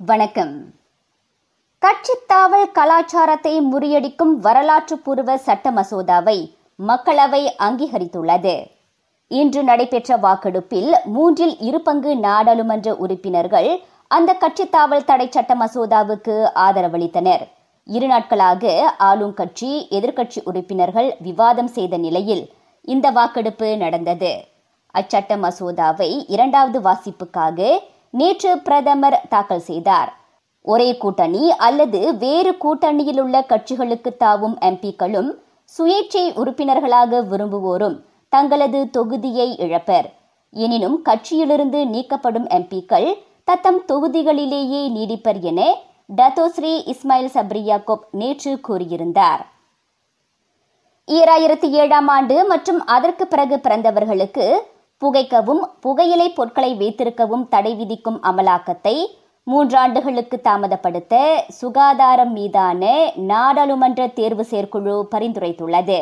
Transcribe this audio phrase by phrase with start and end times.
[0.00, 0.52] வணக்கம்.
[1.82, 6.54] கட்சித்தாவல் கலாச்சாரத்தை முறியடிக்கும் வரலாற்று பூர்வ சட்ட மசோதாவை
[6.86, 8.66] மக்களவை அங்கீகரித்துள்ளது.
[9.28, 17.44] இன்று நடைபெற்ற வாக்கெடுப்பில் மூன்றில் இரு பங்கு நாடாளுமன்ற உறுப்பினர்கள் அந்த கட்சித்தாவல் தடை சட்ட மசோதாவுக்கு ஆதரவளித்தனர்.
[17.84, 22.50] இரு நாட்களாக ஆளும் கட்சி எதிர்க்கட்சி உறுப்பினர்கள் விவாதம் செய்த நிலையில்
[22.82, 24.32] இந்த வாக்கெடுப்பு நடந்தது.
[24.94, 27.80] அச்சட்ட மசோதாவை இரண்டாவது வாசிப்புக்காக
[28.20, 30.10] நேற்று பிரதமர் தாக்கல் செய்தார்.
[30.64, 35.30] ஒரே கூட்டணி அல்லது வேறு கூட்டணியில் உள்ள கட்சிகளுக்கு தாவும் எம்பிக்களும்
[35.74, 37.96] சுயேட்சை உறுப்பினர்களாக விரும்புவோரும்
[38.32, 40.08] தங்களது தொகுதியை இழப்பர்.
[40.50, 43.08] எனினும் கட்சியிலிருந்து நீக்கப்படும் எம்பிக்கள்
[43.48, 45.60] தத்தம் தொகுதிகளிலேயே நீடிப்பர் என
[46.16, 49.42] டத்தோஸ்ரீ இஸ்மாயில் சப்ரியாகோப் நேற்று கூறியிருந்தார்.
[51.08, 54.46] ஈராயிரத்தி ஏழாம் ஆண்டு மற்றும் அதற்கு பிறகு பிறந்தவர்களுக்கு
[55.02, 58.94] புகைக்கவும் புகையிலை பொருட்களை வைத்திருக்கவும் தடை விதிக்கும் அமலாக்கத்தை
[59.46, 61.14] மூன்றாண்டுகளுக்கு தாமதப்படுத்த
[61.48, 65.98] சுகாதாரம் மீதான நாடாளுமன்ற தேர்வு செயற்குழு பரிந்துரைத்துள்ளது.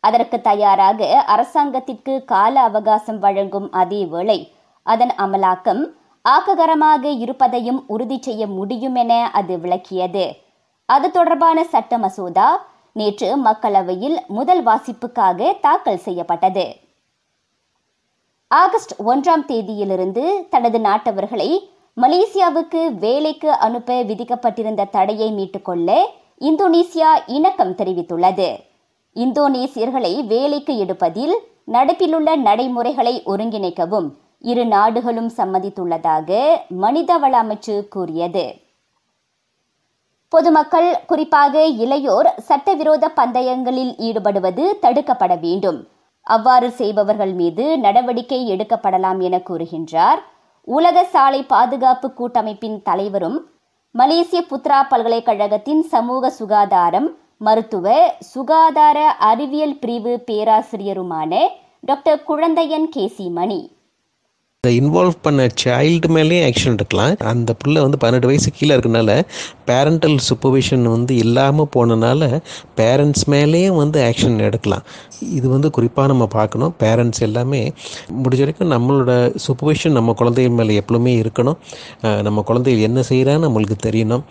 [0.00, 4.38] அதற்கு தயாராக அரசாங்கத்திற்கு கால அவகாசம் வழங்கும் அதேவேளை
[4.82, 5.82] அதன் அமலாக்கம்
[6.24, 10.26] ஆக்ககரமாக இருப்பதையும் உறுதி செய்ய முடியும் என அது விளக்கியது.
[10.86, 12.48] அது தொடர்பான சட்ட மசோதா
[12.92, 16.66] நேற்று மக்களவையில் முதல் வாசிப்புக்காக தாக்கல் செய்யப்பட்டது.
[18.50, 21.48] ஆகஸ்ட் ஒன்றாம் தேதியிலிருந்து தனது நாட்டவர்களை
[21.96, 25.96] மலேசியாவுக்கு வேலைக்கு அனுப்ப விதிக்கப்பட்டிருந்த தடையை மீட்டுக்கொள்ள
[26.40, 28.48] இந்தோனேசியா இணக்கம் தெரிவித்துள்ளது.
[29.16, 31.34] இந்தோனேசியர்களை வேலைக்கு எடுப்பதில்
[31.72, 36.40] நடப்பிலுள்ள நடைமுறைகளை ஒருங்கிணைக்கவும் இரு நாடுகளும் சம்மதித்துள்ளதாக
[36.80, 38.46] மனிதவள அமைச்சு கூறியது.
[40.28, 45.86] பொதுமக்கள் குறிப்பாக இளையோர் சட்டவிரோத பந்தயங்களில் ஈடுபடுவது தடுக்கப்பட வேண்டும்.
[46.34, 50.20] அவ்வாறு செய்பவர்கள் மீது நடவடிக்கை எடுக்கப்படலாம் என கூறுகின்றார்.
[50.68, 53.38] உலக சாலை பாதுகாப்பு கூட்டமைப்பின் தலைவரும்
[53.94, 57.08] மலேசிய புத்ரா பல்கலைக்கழகத்தின் சமூக சுகாதாரம்
[57.46, 57.86] மருத்துவ
[58.32, 58.98] சுகாதார
[59.30, 61.32] அறிவியல் பிரிவு பேராசிரியருமான
[61.88, 63.60] டாக்டர் குழந்தையன் கேசி மணி.
[64.62, 67.12] இந்த இன்வால்வ் பண்ண சைல்டு மேலேயும் ஆக்ஷன் எடுக்கலாம்.
[67.32, 69.10] அந்த பிள்ளை வந்து பன்னெண்டு வயசு கீழே இருக்கனால
[69.68, 72.28] பேரண்டல் சூப்பர்விஷன் வந்து இல்லாமல் போனனால
[72.80, 74.82] பேரண்ட்ஸ் மேலேயும் வந்து ஆக்ஷன் எடுக்கலாம்.
[75.36, 76.72] இது வந்து குறிப்பாக நம்ம பார்க்கணும்.
[76.82, 77.60] பேரண்ட்ஸ் எல்லாமே
[78.24, 79.12] முடிஞ்ச வரைக்கும் நம்மளோட
[79.44, 81.58] சூப்பர்விஷன் நம்ம குழந்தைகள் மேலே எப்பவுமே இருக்கணும்.
[82.28, 84.24] நம்ம குழந்தைகள் என்ன செய்கிறான்னு நம்மளுக்கு தெரியணும்.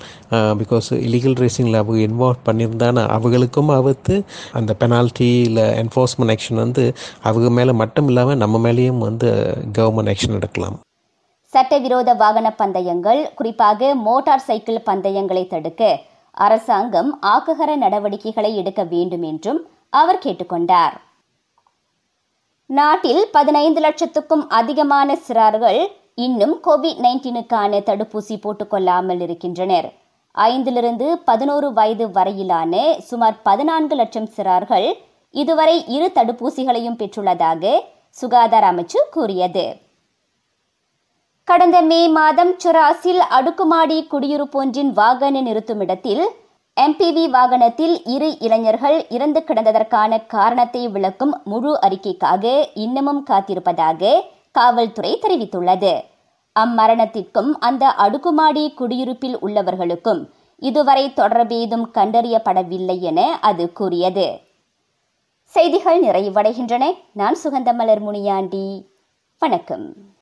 [0.63, 4.17] பிகாஸ் இலீகல் ரேசிங்கில் அவங்க இன்வால்வ் பண்ணியிருந்தானா அவங்களுக்கும் ஆபத்து
[4.59, 6.85] அந்த பெனால்ட்டி இல்லை என்ஃபோர்ஸ்மெண்ட் ஆக்ஷன் வந்து
[7.29, 9.31] அவங்க மேலே மட்டும் இல்லாமல் நம்ம மேலேயும் வந்து
[9.79, 10.77] கவர்மெண்ட் ஆக்ஷன் எடுக்கலாம்
[11.53, 15.81] சட்டவிரோத வாகன பந்தயங்கள் குறிப்பாக மோட்டார் சைக்கிள் பந்தயங்களை தடுக்க
[16.37, 19.59] அரசாங்கம் ஆக்ககர நடவடிக்கைகளை எடுக்க வேண்டும் என்றும்
[19.99, 20.95] அவர் கேட்டுக்கொண்டார்.
[22.69, 25.79] நாட்டில் பதினைந்து லட்சத்துக்கும் அதிகமான சிறார்கள்
[26.25, 29.87] இன்னும் கோவிட் நைன்டீனுக்கான தடுப்பூசி போட்டுக்கொள்ளாமல் இருக்கின்றனர்.
[30.35, 32.75] ஐந்திலிருந்து பதினோரு வயது வரையிலான
[33.09, 34.87] சுமார் பதினான்கு லட்சம் சிறார்கள்
[35.33, 37.73] இதுவரை இரு தடுப்பூசிகளையும் பெற்றுள்ளதாக
[38.17, 39.65] சுகாதார அமைச்சு கூறியது.
[41.47, 46.23] கடந்த மே மாதம் சுராஸில் அடுக்குமாடி குடியிருப்பொன்றின் வாகன நிறுத்துமிடத்தில்
[46.81, 54.21] எம்பிவி வாகனத்தில் இரு இளைஞர்கள் இறந்து கிடந்ததற்கான காரணத்தை விளக்கும் முழு அறிக்கைக்காக இன்னமும் காத்திருப்பதாக
[54.51, 56.03] காவல்துறை தெரிவித்துள்ளது.
[56.59, 64.39] அம்மரணத்திற்கும் அந்த அடுக்குமாடி குடியிருப்பில் உள்ளவர்களுக்கும் இதுவரை தொடர்பேதும் கண்டறியப்படவில்லை என அது கூறியது.
[65.43, 66.93] செய்திகள் நிறைவடைகின்றன.
[67.11, 68.85] நான் சுகந்தமலர் முனியாண்டி.
[69.39, 70.15] வணக்கம்.